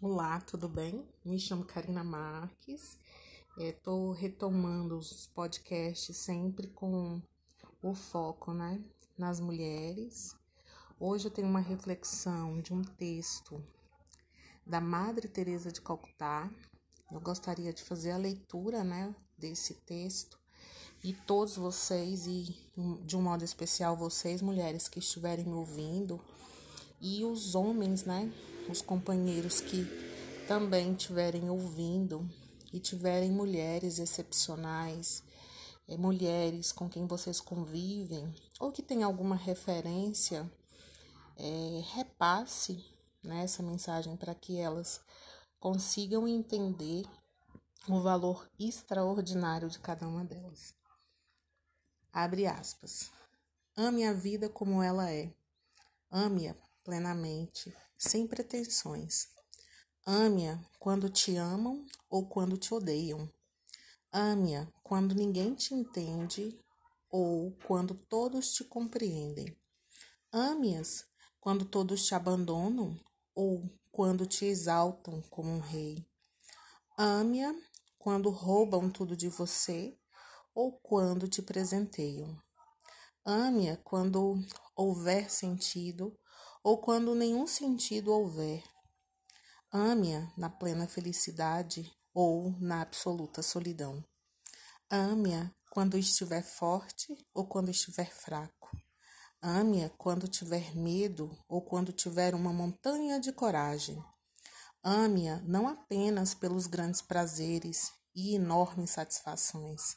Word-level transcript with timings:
Olá, 0.00 0.40
tudo 0.40 0.68
bem? 0.68 1.04
Me 1.24 1.40
chamo 1.40 1.64
Karina 1.64 2.04
Marques. 2.04 2.96
Estou 3.58 4.14
é, 4.14 4.18
retomando 4.20 4.96
os 4.96 5.26
podcasts 5.26 6.16
sempre 6.16 6.68
com 6.68 7.20
o 7.82 7.94
foco 7.94 8.54
né, 8.54 8.80
nas 9.18 9.40
mulheres. 9.40 10.36
Hoje 11.00 11.26
eu 11.26 11.32
tenho 11.32 11.48
uma 11.48 11.58
reflexão 11.58 12.60
de 12.60 12.72
um 12.72 12.80
texto 12.80 13.60
da 14.64 14.80
Madre 14.80 15.26
Teresa 15.26 15.72
de 15.72 15.80
Calcutá. 15.80 16.48
Eu 17.10 17.20
gostaria 17.20 17.72
de 17.72 17.82
fazer 17.82 18.12
a 18.12 18.18
leitura 18.18 18.84
né, 18.84 19.12
desse 19.36 19.74
texto 19.74 20.38
e 21.02 21.12
todos 21.12 21.56
vocês, 21.56 22.24
e 22.24 22.56
de 23.02 23.16
um 23.16 23.22
modo 23.22 23.42
especial 23.42 23.96
vocês, 23.96 24.42
mulheres 24.42 24.86
que 24.86 25.00
estiverem 25.00 25.44
me 25.44 25.54
ouvindo, 25.54 26.24
e 27.00 27.24
os 27.24 27.54
homens, 27.54 28.04
né, 28.04 28.32
os 28.68 28.82
companheiros 28.82 29.60
que 29.60 29.86
também 30.46 30.92
estiverem 30.92 31.48
ouvindo 31.48 32.28
e 32.72 32.80
tiverem 32.80 33.30
mulheres 33.30 33.98
excepcionais, 33.98 35.22
é, 35.86 35.96
mulheres 35.96 36.72
com 36.72 36.88
quem 36.88 37.06
vocês 37.06 37.40
convivem 37.40 38.32
ou 38.58 38.72
que 38.72 38.82
tem 38.82 39.02
alguma 39.02 39.36
referência, 39.36 40.50
é, 41.36 41.82
repasse 41.94 42.84
né, 43.22 43.44
essa 43.44 43.62
mensagem 43.62 44.16
para 44.16 44.34
que 44.34 44.58
elas 44.58 45.00
consigam 45.60 46.26
entender 46.26 47.04
o 47.88 48.00
valor 48.00 48.50
extraordinário 48.58 49.68
de 49.68 49.78
cada 49.78 50.06
uma 50.06 50.24
delas. 50.24 50.74
Abre 52.12 52.46
aspas. 52.46 53.10
Ame 53.76 54.04
a 54.04 54.12
vida 54.12 54.48
como 54.48 54.82
ela 54.82 55.10
é. 55.10 55.32
Ame-a 56.10 56.67
plenamente, 56.88 57.76
sem 57.98 58.26
pretensões. 58.26 59.28
Ame-a 60.06 60.58
quando 60.78 61.10
te 61.10 61.36
amam 61.36 61.84
ou 62.08 62.26
quando 62.26 62.56
te 62.56 62.72
odeiam. 62.72 63.30
Ame-a 64.10 64.66
quando 64.82 65.14
ninguém 65.14 65.54
te 65.54 65.74
entende 65.74 66.58
ou 67.10 67.52
quando 67.66 67.94
todos 67.94 68.54
te 68.54 68.64
compreendem. 68.64 69.54
Ame-as 70.32 71.04
quando 71.38 71.66
todos 71.66 72.06
te 72.06 72.14
abandonam 72.14 72.98
ou 73.34 73.62
quando 73.92 74.24
te 74.24 74.46
exaltam 74.46 75.20
como 75.28 75.50
um 75.50 75.60
rei. 75.60 76.02
Ame-a 76.96 77.54
quando 77.98 78.30
roubam 78.30 78.88
tudo 78.88 79.14
de 79.14 79.28
você 79.28 79.94
ou 80.54 80.72
quando 80.80 81.28
te 81.28 81.42
presenteiam. 81.42 82.34
Ame-a 83.26 83.76
quando 83.76 84.42
houver 84.74 85.30
sentido 85.30 86.18
ou 86.68 86.76
quando 86.76 87.14
nenhum 87.14 87.46
sentido 87.46 88.12
houver. 88.12 88.62
Ame-a 89.72 90.30
na 90.36 90.50
plena 90.50 90.86
felicidade 90.86 91.90
ou 92.12 92.54
na 92.60 92.82
absoluta 92.82 93.40
solidão. 93.40 94.04
Ame-a 94.90 95.50
quando 95.70 95.96
estiver 95.96 96.42
forte 96.42 97.16
ou 97.32 97.46
quando 97.46 97.70
estiver 97.70 98.12
fraco. 98.12 98.70
Ame-a 99.40 99.88
quando 99.96 100.28
tiver 100.28 100.76
medo 100.76 101.34
ou 101.48 101.62
quando 101.62 101.90
tiver 101.90 102.34
uma 102.34 102.52
montanha 102.52 103.18
de 103.18 103.32
coragem. 103.32 104.04
Ame-a 104.84 105.40
não 105.46 105.66
apenas 105.66 106.34
pelos 106.34 106.66
grandes 106.66 107.00
prazeres 107.00 107.90
e 108.14 108.34
enormes 108.34 108.90
satisfações. 108.90 109.96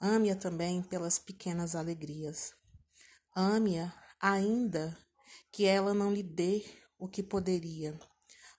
Ame-a 0.00 0.36
também 0.36 0.82
pelas 0.82 1.18
pequenas 1.18 1.76
alegrias. 1.76 2.54
Ame-a 3.36 3.92
ainda 4.18 4.96
que 5.52 5.64
ela 5.64 5.94
não 5.94 6.12
lhe 6.12 6.22
dê 6.22 6.64
o 6.98 7.08
que 7.08 7.22
poderia. 7.22 7.98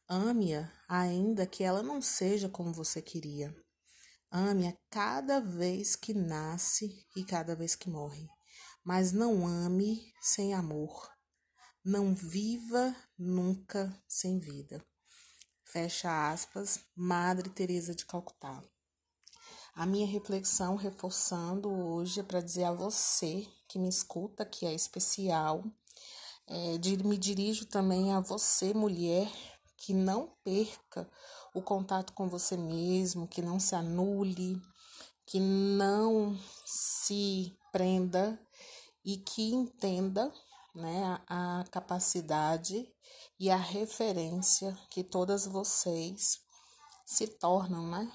Ame-a, 0.07 0.71
ainda 0.87 1.45
que 1.45 1.63
ela 1.63 1.83
não 1.83 2.01
seja 2.01 2.49
como 2.49 2.73
você 2.73 3.01
queria. 3.01 3.55
Ame-a 4.31 4.75
cada 4.89 5.39
vez 5.39 5.95
que 5.95 6.13
nasce 6.13 7.05
e 7.15 7.23
cada 7.23 7.55
vez 7.55 7.75
que 7.75 7.89
morre. 7.89 8.27
Mas 8.83 9.11
não 9.11 9.45
ame 9.45 10.13
sem 10.21 10.53
amor. 10.53 11.11
Não 11.83 12.13
viva 12.13 12.95
nunca 13.17 13.95
sem 14.07 14.39
vida. 14.39 14.83
Fecha 15.63 16.31
aspas, 16.31 16.79
Madre 16.95 17.49
Teresa 17.49 17.93
de 17.93 18.05
Calcutá. 18.05 18.63
A 19.75 19.85
minha 19.85 20.07
reflexão 20.07 20.75
reforçando 20.75 21.69
hoje 21.69 22.19
é 22.19 22.23
para 22.23 22.41
dizer 22.41 22.63
a 22.63 22.73
você 22.73 23.47
que 23.67 23.79
me 23.79 23.87
escuta 23.87 24.45
que 24.45 24.65
é 24.65 24.73
especial 24.73 25.63
é, 26.49 26.77
me 27.03 27.17
dirijo 27.17 27.65
também 27.67 28.11
a 28.11 28.19
você, 28.19 28.73
mulher, 28.73 29.31
que 29.77 29.93
não 29.93 30.27
perca 30.43 31.09
o 31.53 31.61
contato 31.61 32.11
com 32.13 32.27
você 32.27 32.57
mesmo, 32.57 33.27
que 33.27 33.41
não 33.41 33.59
se 33.59 33.75
anule, 33.75 34.59
que 35.27 35.39
não 35.39 36.37
se 36.65 37.55
prenda 37.71 38.39
e 39.05 39.17
que 39.17 39.53
entenda 39.53 40.33
né, 40.73 41.21
a, 41.27 41.59
a 41.59 41.63
capacidade 41.65 42.91
e 43.39 43.49
a 43.49 43.55
referência 43.55 44.77
que 44.89 45.03
todas 45.03 45.45
vocês 45.45 46.41
se 47.05 47.27
tornam, 47.27 47.87
né? 47.89 48.11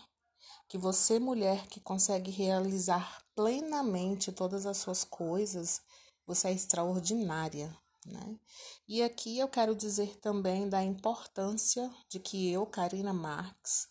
Que 0.68 0.76
você, 0.76 1.18
mulher 1.18 1.66
que 1.68 1.80
consegue 1.80 2.30
realizar 2.30 3.22
plenamente 3.34 4.32
todas 4.32 4.66
as 4.66 4.78
suas 4.78 5.04
coisas, 5.04 5.80
você 6.26 6.48
é 6.48 6.52
extraordinária, 6.52 7.76
né? 8.04 8.38
E 8.86 9.02
aqui 9.02 9.38
eu 9.38 9.48
quero 9.48 9.74
dizer 9.74 10.16
também 10.16 10.68
da 10.68 10.82
importância 10.82 11.90
de 12.08 12.18
que 12.18 12.50
eu, 12.50 12.66
Karina 12.66 13.12
Marx, 13.12 13.88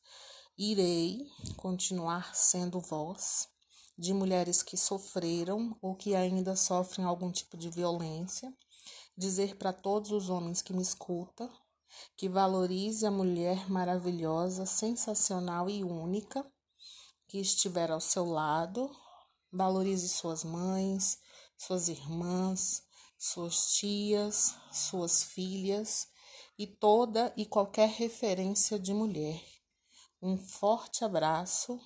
irei 0.57 1.28
continuar 1.57 2.35
sendo 2.35 2.79
voz 2.79 3.47
de 3.97 4.13
mulheres 4.13 4.62
que 4.62 4.78
sofreram 4.78 5.78
ou 5.81 5.96
que 5.96 6.16
ainda 6.16 6.56
sofrem 6.56 7.06
algum 7.06 7.31
tipo 7.31 7.57
de 7.57 7.69
violência, 7.69 8.53
dizer 9.18 9.56
para 9.57 9.72
todos 9.72 10.12
os 10.12 10.30
homens 10.30 10.62
que 10.62 10.74
me 10.74 10.81
escutam 10.81 11.50
que 12.16 12.30
valorize 12.30 13.06
a 13.06 13.12
mulher 13.12 13.69
maravilhosa, 13.69 14.66
sensacional 14.66 15.69
e 15.69 15.84
única 15.84 16.45
que 17.28 17.40
estiver 17.40 17.91
ao 17.91 18.01
seu 18.01 18.25
lado, 18.25 18.91
valorize 19.51 20.07
suas 20.09 20.44
mães, 20.44 21.19
suas 21.57 21.88
irmãs, 21.88 22.84
suas 23.25 23.75
tias, 23.75 24.53
suas 24.69 25.23
filhas 25.23 26.09
e 26.59 26.67
toda 26.67 27.34
e 27.38 27.45
qualquer 27.45 27.88
referência 27.88 28.78
de 28.78 28.94
mulher. 28.94 29.41
Um 30.22 30.38
forte 30.38 31.06
abraço 31.06 31.79